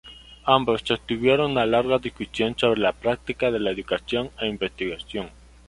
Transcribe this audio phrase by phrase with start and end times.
[0.47, 5.27] Ambos sostuvieron una larga discusión sobre la práctica de la educación e investigación.